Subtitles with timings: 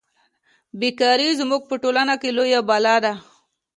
[0.79, 3.13] بې کاري زموږ په ټولنه کې لویه بلا ده